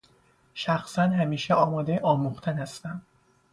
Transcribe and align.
شخصا 0.53 1.01
همیشه 1.01 1.53
آماده 1.53 1.99
آموختن 1.99 2.53
هستم 2.57 3.01